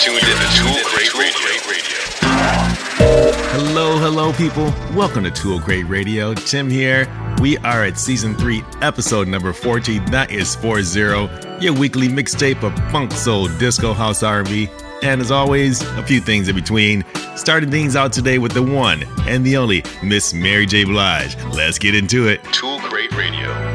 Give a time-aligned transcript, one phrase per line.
[0.00, 1.36] tuned in to Tool Crate Radio.
[3.52, 4.64] Hello, hello, people.
[4.94, 6.34] Welcome to Tool Crate Radio.
[6.34, 7.08] Tim here.
[7.40, 10.00] We are at season three, episode number 40.
[10.10, 11.00] That is 40,
[11.60, 14.68] your weekly mixtape of funk, soul, disco, house, R&B,
[15.02, 17.02] and as always, a few things in between.
[17.34, 20.84] Starting things out today with the one and the only Miss Mary J.
[20.84, 21.36] Blige.
[21.54, 22.44] Let's get into it.
[22.52, 23.65] Tool Crate Radio.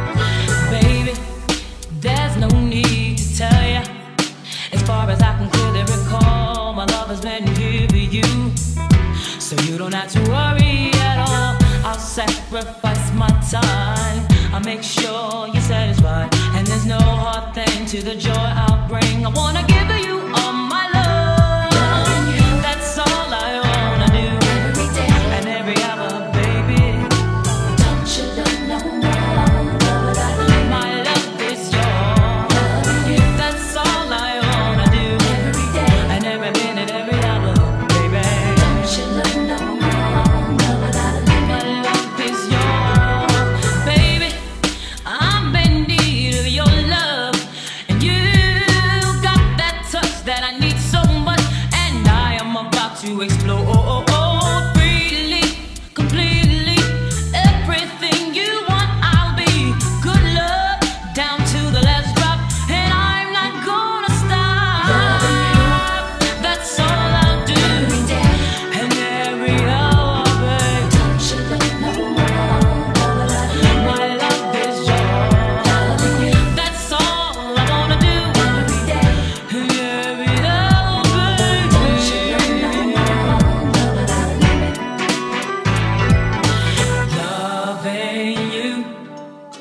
[10.02, 11.56] Don't to worry at all.
[11.86, 14.26] I'll sacrifice my time.
[14.52, 16.34] I'll make sure you're satisfied.
[16.56, 19.28] And there's no hard thing to the joy I'll bring.
[19.28, 19.71] I wanna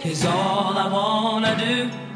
[0.05, 2.10] is all I wanna do.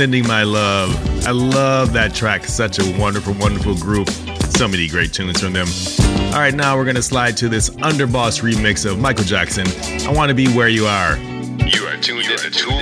[0.00, 1.26] Sending My Love.
[1.26, 2.46] I love that track.
[2.46, 4.08] Such a wonderful, wonderful group.
[4.08, 5.68] So many great tunes from them.
[6.32, 9.66] All right, now we're going to slide to this Underboss remix of Michael Jackson.
[10.08, 11.18] I want to be where you are.
[11.18, 12.80] You are tuned into Tool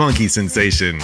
[0.00, 0.98] funky sensation.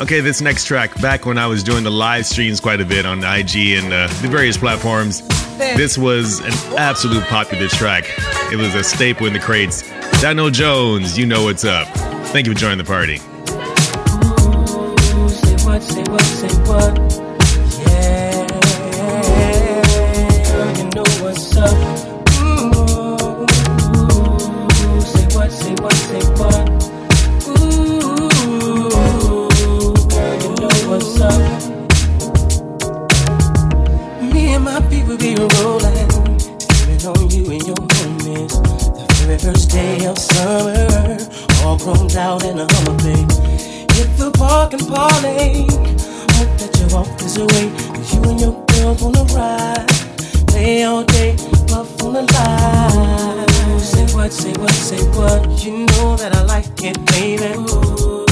[0.00, 3.04] Okay, this next track, back when I was doing the live streams quite a bit
[3.04, 5.26] on IG and uh, the various platforms,
[5.58, 8.04] this was an absolute popular track.
[8.52, 9.82] It was a staple in the crates.
[10.22, 11.88] Donell Jones, you know what's up.
[12.28, 13.16] Thank you for joining the party.
[15.26, 17.07] Say what, say what, say what.
[47.38, 47.70] away.
[47.94, 49.86] Cause you and your girls wanna ride.
[50.48, 51.36] Play all day,
[51.68, 53.46] puff on the line.
[53.70, 55.64] Ooh, say what, say what, say what.
[55.64, 57.54] You know that I like it, baby.
[57.54, 58.26] Ooh,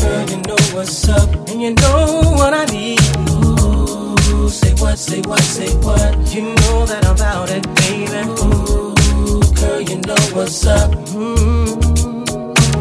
[0.00, 3.00] girl, you know what's up, and you know what I need.
[3.18, 6.34] Ooh, say what, say what, say what.
[6.34, 8.22] You know that I'm about it, baby.
[8.40, 10.90] Ooh, girl, you know what's up.
[11.12, 11.88] Mm-hmm.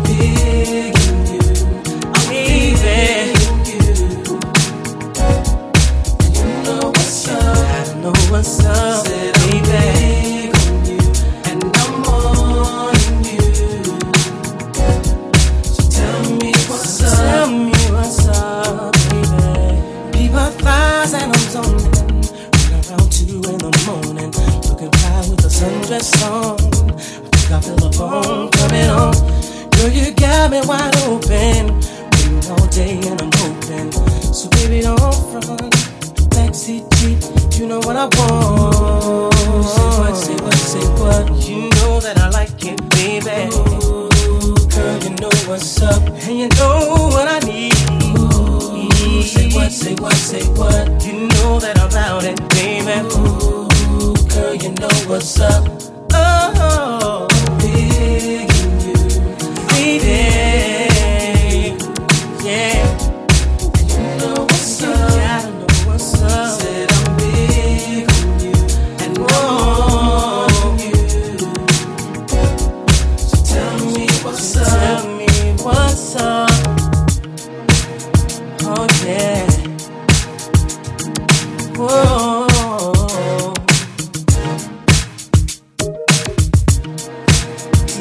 [0.04, 0.97] Big
[52.88, 55.77] Ooh, girl, you know what's up.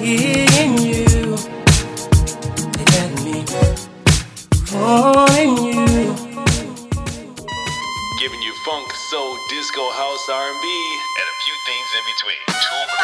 [0.06, 1.36] you.
[3.24, 3.42] Me
[5.72, 6.14] you.
[8.20, 10.66] Giving you funk, soul, disco, house, R&B,
[11.18, 12.95] and a few things in between.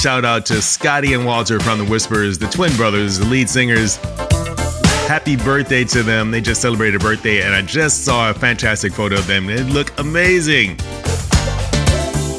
[0.00, 3.96] Shout out to Scotty and Walter from the Whispers, the twin brothers, the lead singers.
[5.06, 6.30] Happy birthday to them.
[6.30, 9.44] They just celebrated a birthday, and I just saw a fantastic photo of them.
[9.44, 10.80] They look amazing.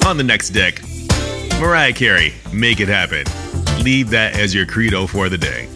[0.08, 0.82] On the next deck,
[1.60, 3.26] Mariah Carey, Make It Happen.
[3.84, 5.67] Leave that as your credo for the day.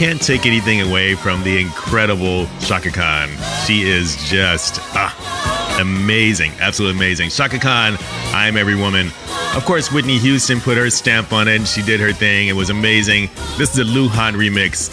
[0.00, 3.28] can't take anything away from the incredible Chaka Khan.
[3.66, 7.28] She is just ah, amazing, absolutely amazing.
[7.28, 7.98] Chaka Khan,
[8.32, 9.08] I Am Every Woman.
[9.54, 11.66] Of course, Whitney Houston put her stamp on it.
[11.66, 12.48] She did her thing.
[12.48, 13.28] It was amazing.
[13.58, 14.88] This is a Lew Hahn remix.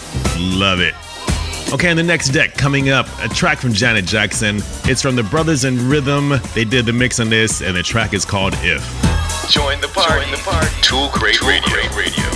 [0.60, 0.92] Love it.
[1.72, 4.56] Okay, on the next deck, coming up, a track from Janet Jackson.
[4.84, 6.34] It's from the Brothers in Rhythm.
[6.54, 8.82] They did the mix on this, and the track is called If.
[9.50, 10.26] Join the party.
[10.26, 10.68] Join the party.
[10.82, 11.62] Tool Tool Radio.
[11.62, 12.28] Crate Radio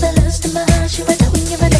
[0.00, 0.90] with a lust in my heart.
[0.90, 1.77] She went out when you were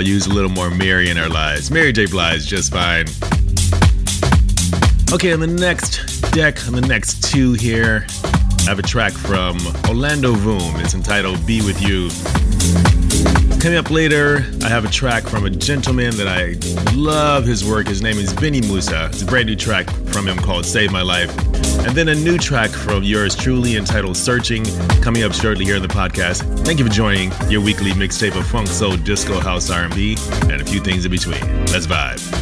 [0.00, 1.70] all use a little more Mary in our lives.
[1.70, 2.06] Mary J.
[2.06, 3.04] Blige, just fine.
[5.12, 8.06] Okay, on the next deck, on the next two here,
[8.60, 9.58] I have a track from
[9.88, 10.80] Orlando Voorn.
[10.80, 12.08] It's entitled Be With You.
[13.60, 16.56] Coming up later, I have a track from a gentleman that I
[16.94, 17.86] love his work.
[17.86, 19.06] His name is Benny Mussa.
[19.06, 21.49] It's a brand new track from him called Save My Life.
[21.86, 24.64] And then a new track from yours truly entitled Searching,
[25.02, 26.42] coming up shortly here in the podcast.
[26.64, 30.64] Thank you for joining your weekly mixtape of funk, soul, disco, house, R&B, and a
[30.64, 31.40] few things in between.
[31.66, 32.39] Let's vibe.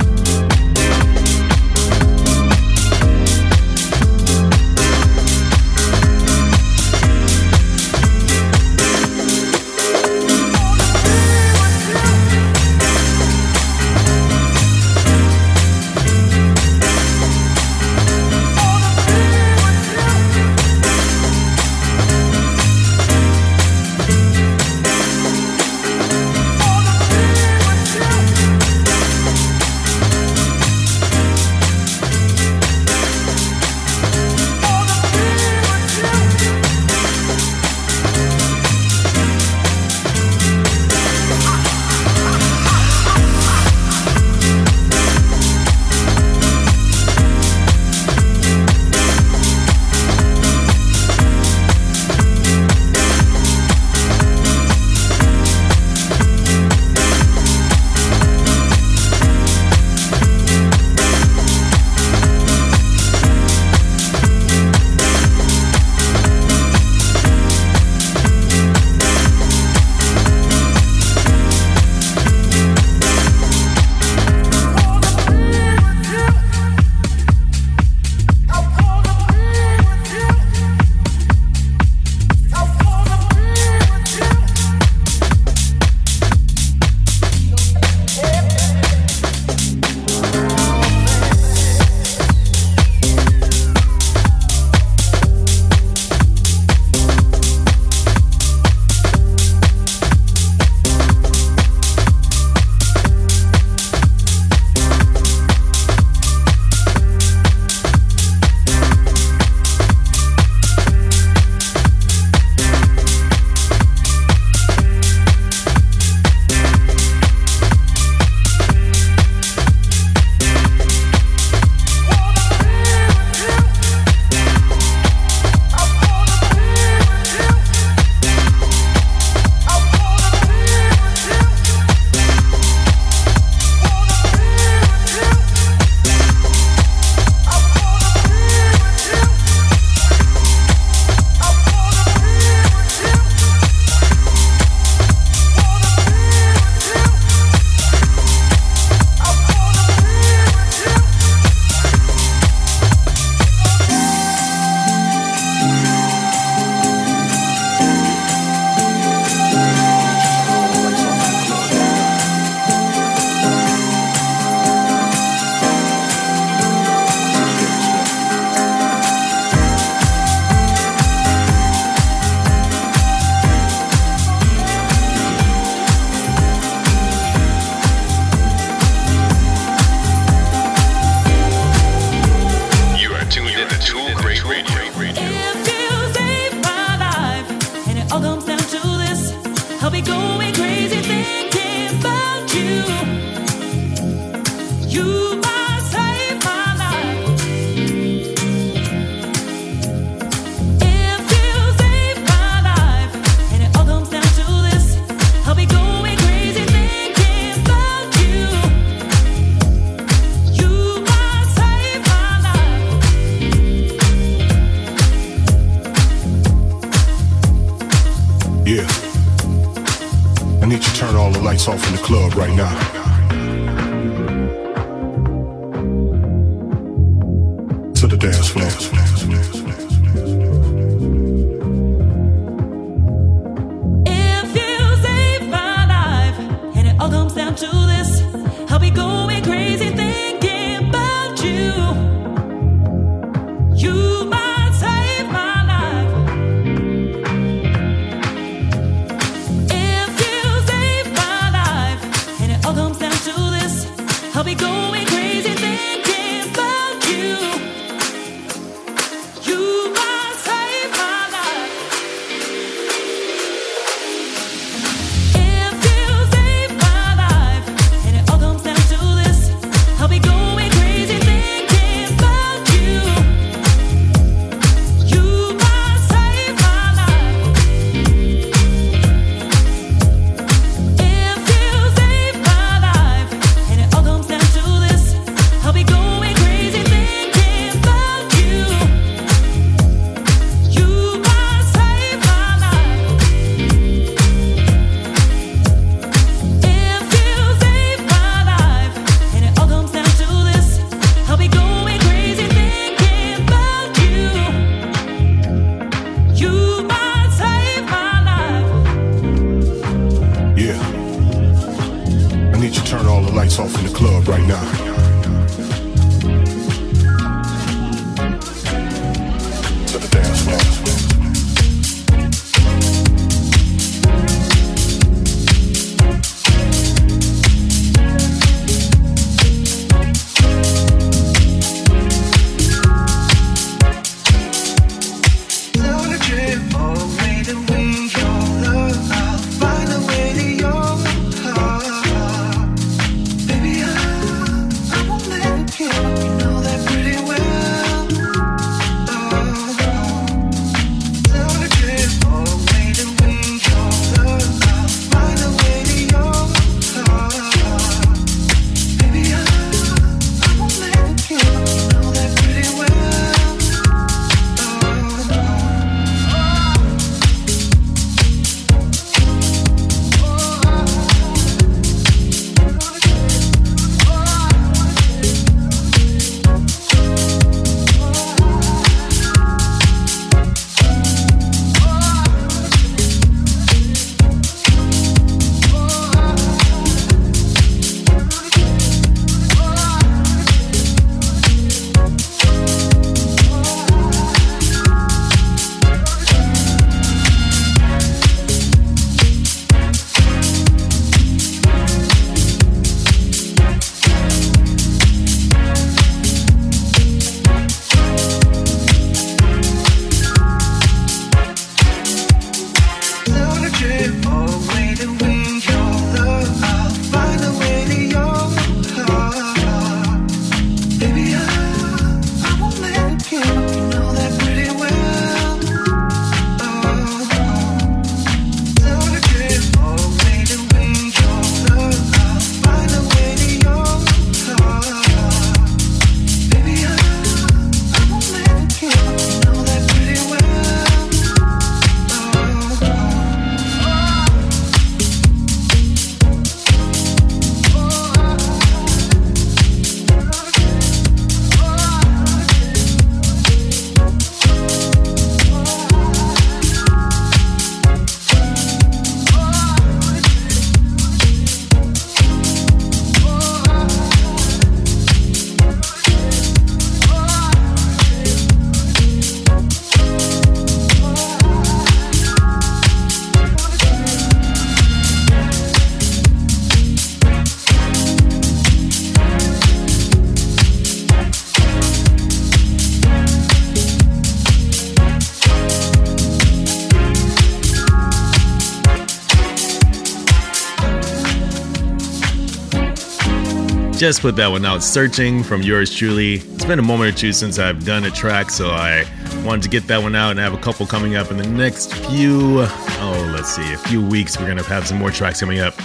[494.08, 494.82] Just put that one out.
[494.82, 496.36] Searching from yours truly.
[496.36, 499.04] It's been a moment or two since I've done a track, so I
[499.44, 501.92] wanted to get that one out and have a couple coming up in the next
[501.92, 504.38] few, oh, let's see, a few weeks.
[504.38, 505.76] We're going to have some more tracks coming up.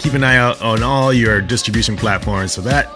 [0.00, 2.86] Keep an eye out on all your distribution platforms for that.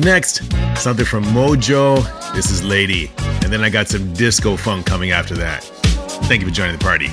[0.00, 0.42] Next,
[0.76, 2.02] something from Modjo.
[2.34, 3.12] This is Lady.
[3.44, 5.62] And then I got some disco funk coming after that.
[6.24, 7.10] Thank you for joining the party.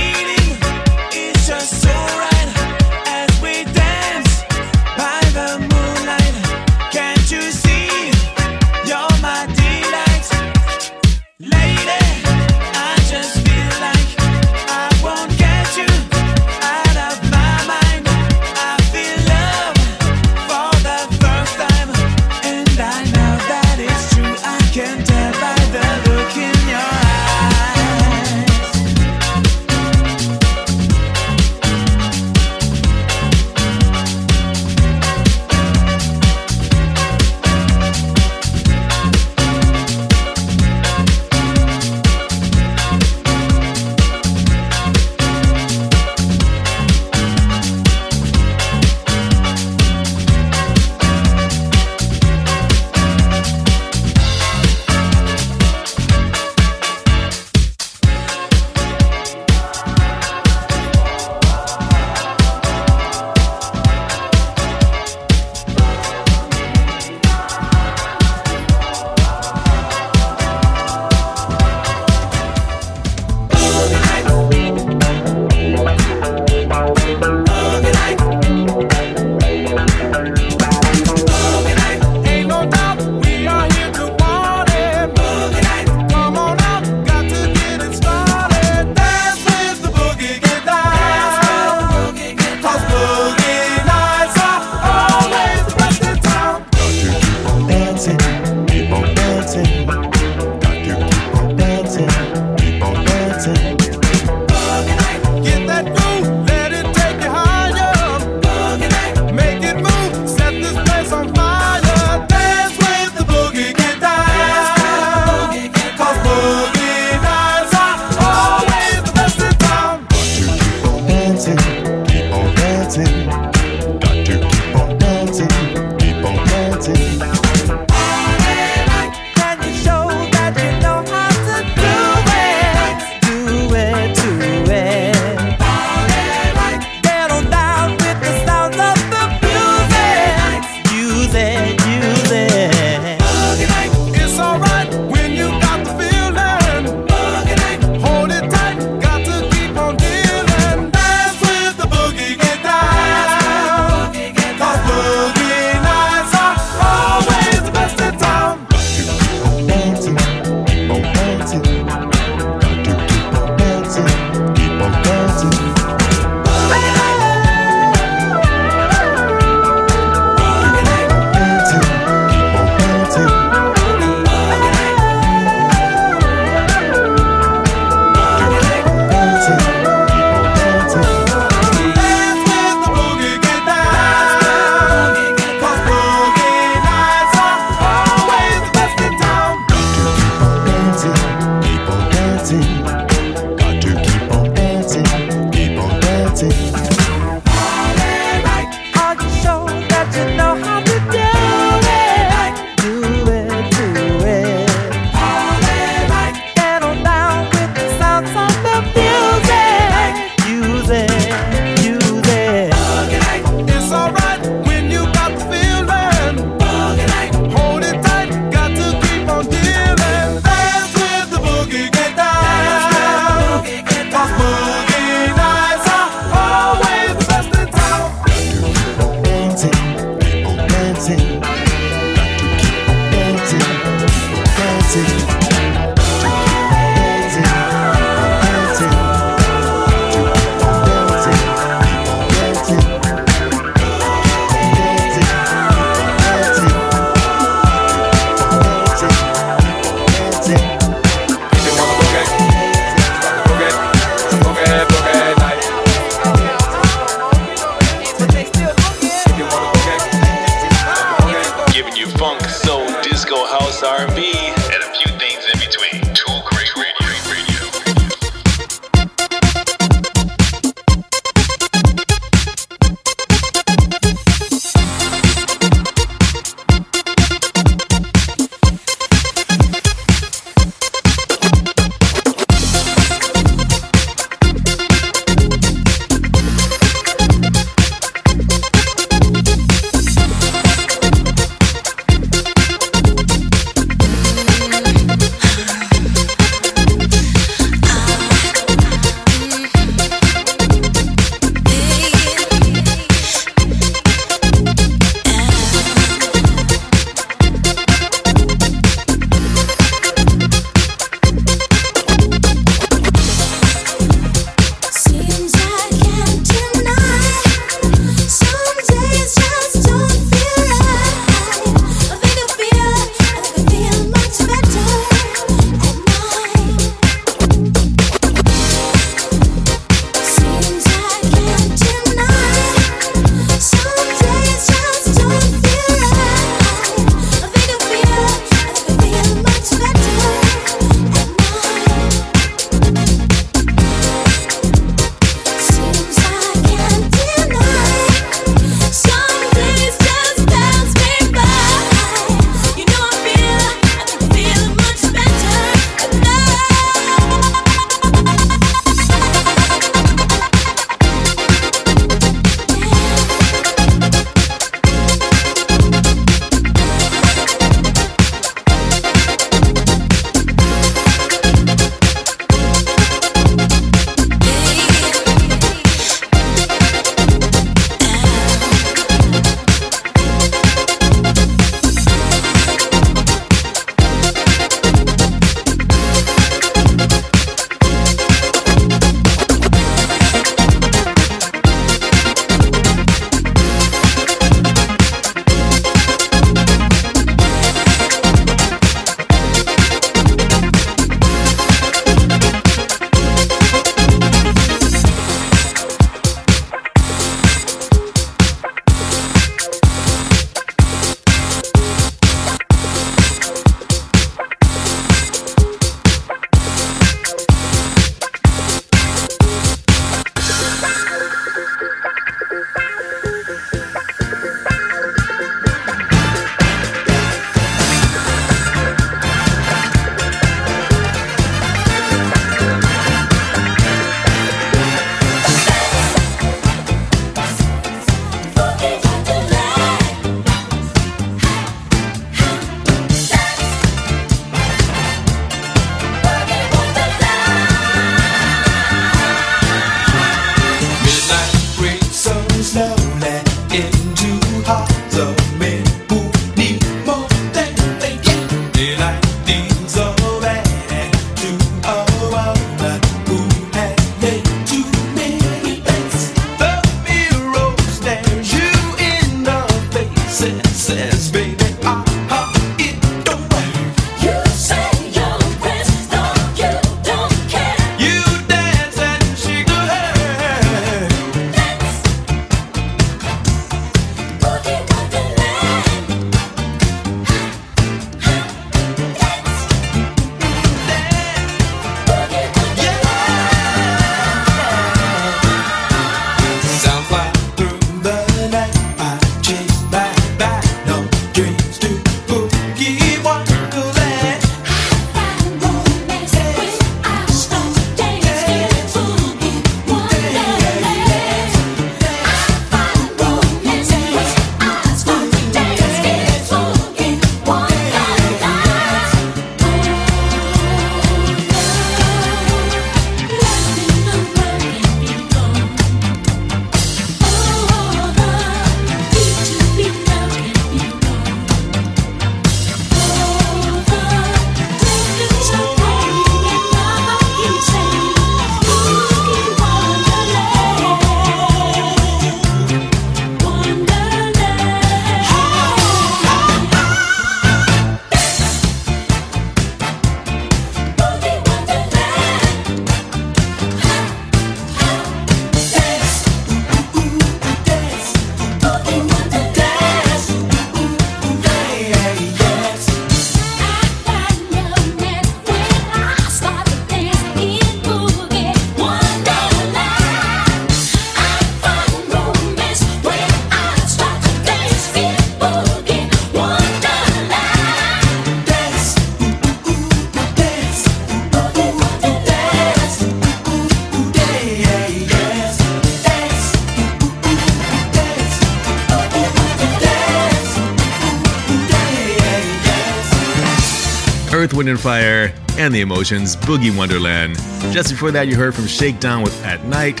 [594.80, 597.36] Fire, and The Emotions, Boogie Wonderland.
[597.72, 600.00] Just before that, you heard from Shakedown with At Night,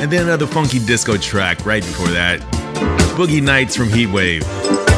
[0.00, 2.40] and then another funky disco track right before that,
[3.16, 4.44] Boogie Nights from Heatwave.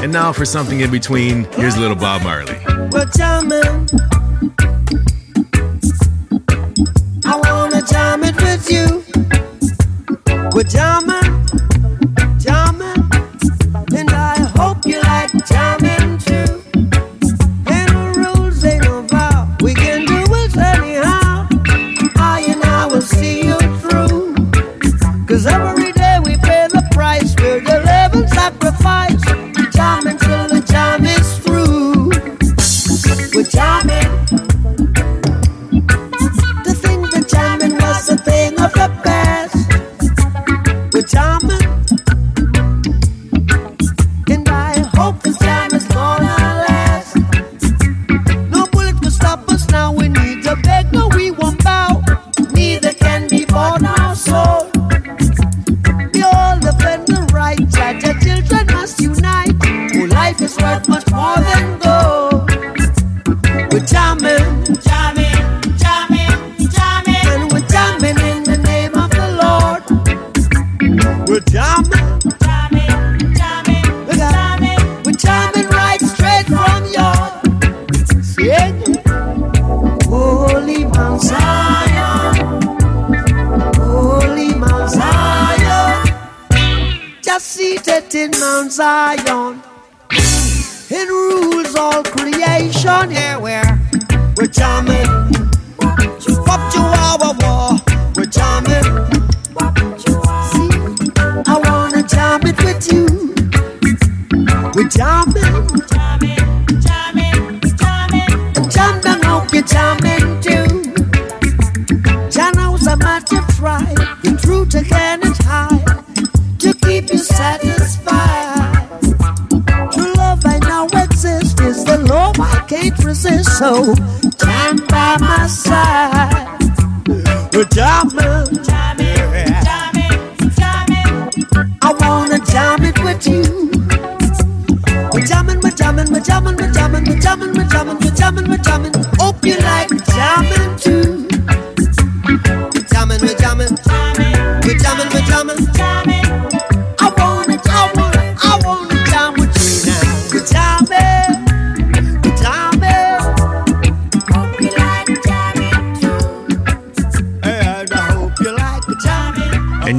[0.02, 2.58] And now for something in between, here's Little Bob Marley.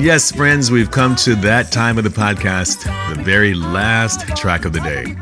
[0.03, 2.83] Yes, friends, we've come to that time of the podcast,
[3.15, 5.15] the very last track of the day.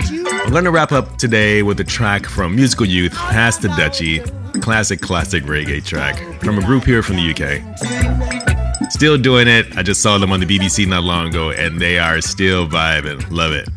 [0.44, 4.26] I'm going to wrap up today with a track from Musical Youth, Pass the Dutchie,
[4.64, 8.92] classic, classic reggae track from a group here from the UK.
[8.92, 9.78] Still doing it.
[9.78, 13.24] I just saw them on the BBC not long ago, and they are still vibing.
[13.30, 13.70] Love it.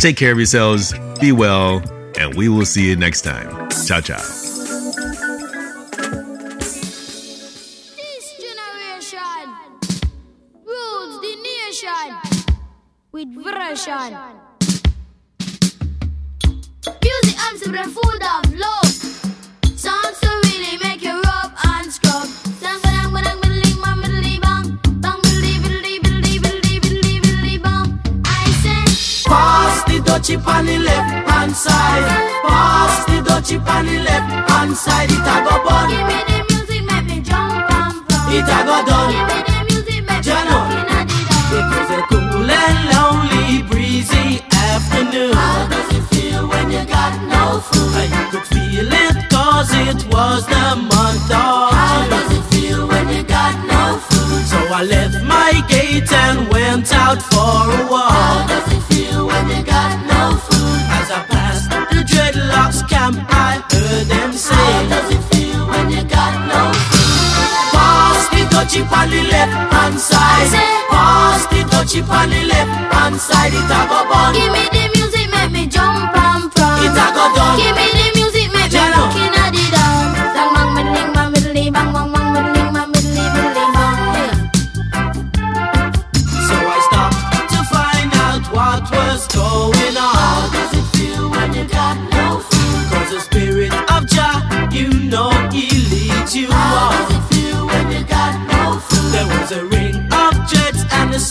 [0.00, 1.80] Take care of yourselves, be well,
[2.18, 3.70] and we will see you next time.
[3.70, 4.49] Ciao, ciao.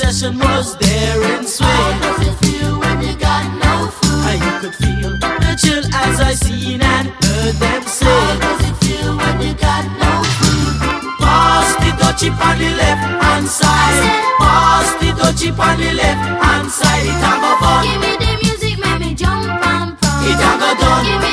[0.10, 1.70] And session was there in swing.
[1.70, 4.26] How does it feel when you got no food?
[4.30, 8.06] And you could feel the chill as I seen and heard them say.
[8.06, 10.80] How does it feel when you got no food?
[11.20, 14.02] Pass the dutchie on the left hand side.
[14.40, 17.06] Pass the dutchie on the left hand side.
[17.06, 17.86] It a go fun.
[17.86, 20.26] Give me the music, make me jump and prance.
[20.26, 21.29] It a go done.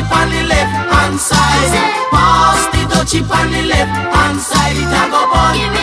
[0.00, 1.72] Dutchie on the left hand side.
[2.10, 4.76] Pass the dutchie on the left hand side.
[4.76, 5.79] It a go bun.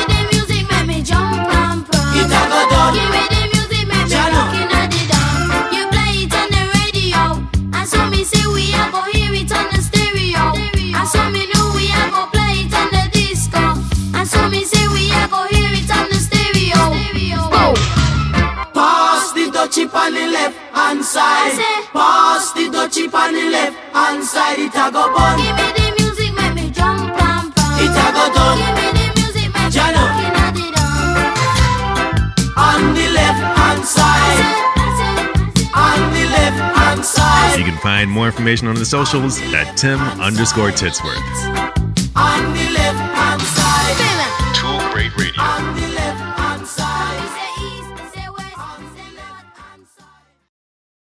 [24.48, 24.60] Hand side.
[24.60, 25.38] It a go bun.
[25.38, 27.82] Give me the music, make me jump and prance.
[27.82, 28.58] It a go done.
[28.58, 30.04] Give me the music, make me Jano.
[30.04, 30.68] look inna the.
[32.58, 34.44] On the left hand side.
[35.76, 37.58] On the left hand side.
[37.60, 41.67] You can find more information on the socials at Tim underscore Titsworth.